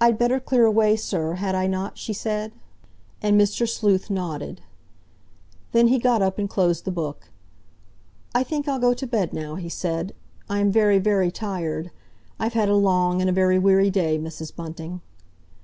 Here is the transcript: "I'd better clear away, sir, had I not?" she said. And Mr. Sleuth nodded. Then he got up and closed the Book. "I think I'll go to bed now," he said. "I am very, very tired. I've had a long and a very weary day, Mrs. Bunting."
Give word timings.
"I'd 0.00 0.18
better 0.18 0.40
clear 0.40 0.64
away, 0.64 0.96
sir, 0.96 1.34
had 1.34 1.54
I 1.54 1.68
not?" 1.68 1.96
she 1.98 2.12
said. 2.12 2.50
And 3.22 3.40
Mr. 3.40 3.68
Sleuth 3.68 4.10
nodded. 4.10 4.60
Then 5.70 5.86
he 5.86 6.00
got 6.00 6.20
up 6.20 6.36
and 6.36 6.50
closed 6.50 6.84
the 6.84 6.90
Book. 6.90 7.28
"I 8.34 8.42
think 8.42 8.66
I'll 8.66 8.80
go 8.80 8.94
to 8.94 9.06
bed 9.06 9.32
now," 9.32 9.54
he 9.54 9.68
said. 9.68 10.16
"I 10.50 10.58
am 10.58 10.72
very, 10.72 10.98
very 10.98 11.30
tired. 11.30 11.92
I've 12.40 12.54
had 12.54 12.68
a 12.68 12.74
long 12.74 13.20
and 13.20 13.30
a 13.30 13.32
very 13.32 13.56
weary 13.56 13.88
day, 13.88 14.18
Mrs. 14.18 14.52
Bunting." 14.56 15.00